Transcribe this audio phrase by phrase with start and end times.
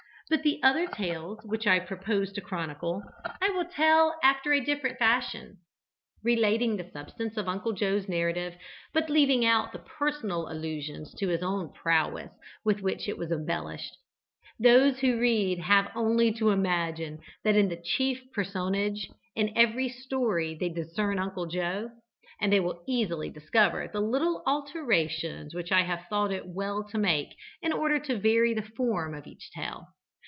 [0.29, 3.03] But the other tales which I propose to chronicle
[3.41, 5.57] I will tell after a different fashion,
[6.23, 8.55] relating the substance of Uncle Joe's narrative,
[8.93, 12.31] but leaving out the personal allusions to his own prowess
[12.63, 13.97] with which it was embellished.
[14.57, 20.55] Those who read have only to imagine that in the chief personage in every story
[20.57, 21.89] they discern Uncle Joe,
[22.39, 26.97] and they will easily discover the little alterations which I have thought it well to
[26.97, 29.87] make in order to vary the form of each tale.